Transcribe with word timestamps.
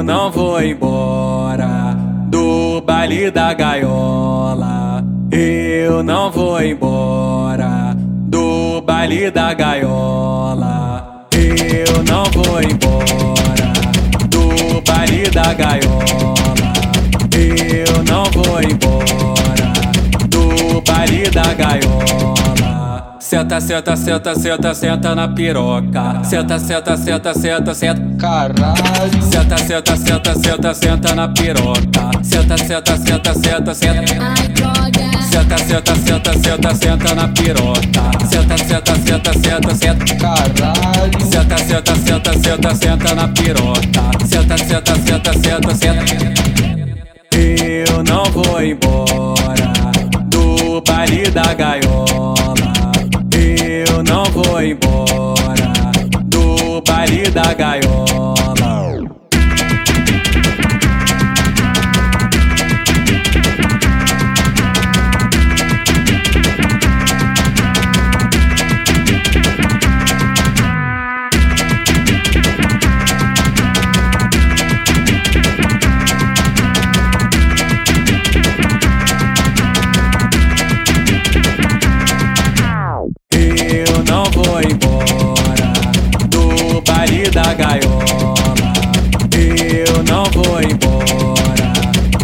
Eu 0.00 0.04
não 0.04 0.30
vou 0.30 0.62
embora 0.62 1.94
do 2.30 2.80
baile 2.80 3.30
da 3.30 3.52
gaiola. 3.52 5.04
Eu 5.30 6.02
não 6.02 6.30
vou 6.30 6.58
embora 6.62 7.94
do 7.98 8.80
baile 8.80 9.30
da 9.30 9.52
gaiola. 9.52 11.26
Eu 11.34 12.02
não 12.02 12.24
vou 12.32 12.62
embora 12.62 13.72
do 14.30 14.80
baile 14.90 15.28
da 15.28 15.52
gaiola. 15.52 16.72
Eu 17.34 18.02
não 18.02 18.24
vou 18.32 18.58
embora 18.62 19.70
do 20.30 20.80
baile 20.80 21.28
da 21.28 21.52
gaiola. 21.52 22.39
Senta, 23.30 23.60
senta, 23.60 23.94
senta, 23.94 24.34
senta, 24.34 24.74
senta 24.74 25.14
na 25.14 25.28
piroca. 25.28 26.20
Senta, 26.24 26.58
senta, 26.58 26.96
senta, 26.96 27.32
senta, 27.32 27.72
senta. 27.72 28.02
Caralho. 28.18 29.22
Senta, 29.22 29.56
senta, 29.56 29.96
senta, 29.96 30.34
senta, 30.34 30.74
senta 30.74 31.14
na 31.14 31.28
piroca. 31.28 32.10
Senta, 32.22 32.56
senta, 32.56 32.96
senta, 32.96 33.32
senta, 33.32 33.72
senta. 33.72 34.34
Ai, 34.34 34.48
droga. 34.48 35.22
Senta, 35.30 35.58
senta, 35.58 35.94
senta, 35.94 36.32
senta, 36.34 36.74
senta 36.74 37.14
na 37.14 37.28
piroca. 37.28 38.10
Senta, 38.28 38.56
senta, 38.58 38.94
senta, 38.96 39.32
senta, 39.32 39.74
senta. 39.76 40.14
Caralho. 40.16 41.20
Senta, 41.30 41.56
senta, 41.56 41.94
senta, 41.94 42.32
senta, 42.36 42.74
senta 42.74 43.14
na 43.14 43.28
piroca. 43.28 44.10
Senta, 44.26 44.56
senta, 44.58 44.94
senta, 44.96 45.32
senta, 45.34 45.74
senta. 45.76 46.04
Eu 47.38 48.02
não 48.02 48.24
vou 48.24 48.60
embora 48.60 49.72
do 50.24 50.82
baile 50.84 51.30
da 51.30 51.54
gaiola. 51.54 52.49
Eu 54.00 54.04
não 54.04 54.24
vou 54.32 54.62
embora 54.62 55.72
do 56.24 56.80
baile 56.80 57.30
da 57.30 57.52
gaiola. 57.52 57.99
Embora 84.62 85.72
do 86.28 86.80
baile 86.82 87.30
da 87.30 87.54
gaiola. 87.54 88.72
Eu 89.36 90.02
não 90.04 90.24
vou 90.32 90.60
embora 90.60 91.72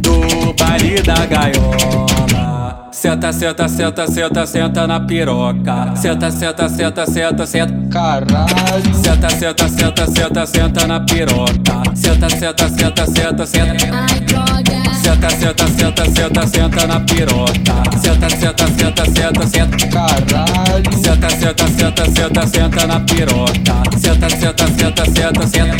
do 0.00 0.52
baile 0.54 1.00
da 1.02 1.26
gaiola. 1.26 2.88
Senta, 2.92 3.32
senta, 3.32 3.68
senta, 3.68 4.06
senta, 4.06 4.46
senta 4.46 4.86
na 4.86 5.00
piroca. 5.00 5.94
Senta, 5.96 6.30
senta, 6.30 6.68
senta, 6.68 7.04
senta, 7.04 7.46
senta. 7.46 7.74
Caralho. 7.90 8.94
Senta, 8.94 9.28
senta, 9.30 9.68
senta, 9.68 10.06
senta, 10.06 10.46
senta 10.46 10.86
na 10.86 11.00
piroca. 11.00 11.82
Senta, 11.94 12.30
senta, 12.30 12.68
senta, 12.68 13.06
senta, 13.06 13.46
senta. 13.46 14.06
Ai, 14.08 14.20
droga. 14.20 14.91
Senta, 15.02 15.30
senta, 15.30 15.66
senta, 15.68 16.04
senta, 16.10 16.46
senta 16.46 16.86
na 16.86 17.00
piroca. 17.00 17.74
Senta, 18.02 18.30
senta, 18.30 18.66
senta, 18.68 19.04
senta, 19.04 19.46
senta. 19.46 19.88
Caralho. 19.88 20.92
Senta, 21.02 21.30
senta, 21.30 21.66
senta, 21.68 22.04
senta, 22.10 22.46
senta 22.46 22.86
na 22.86 23.00
piroca. 23.00 23.98
Senta, 23.98 24.30
senta, 24.30 24.66
senta, 24.68 25.04
senta, 25.04 25.46
senta. 25.46 25.76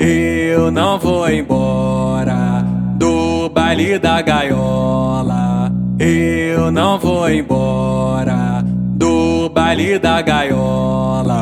Eu 0.00 0.70
não 0.70 0.98
vou 0.98 1.28
embora 1.28 2.64
do 2.96 3.48
baile 3.48 3.98
da 3.98 4.22
gaiola. 4.22 5.72
Eu 5.98 6.70
não 6.70 6.98
vou 6.98 7.28
embora 7.28 8.62
do 8.64 9.48
baile 9.48 9.98
da 9.98 10.22
gaiola. 10.22 11.37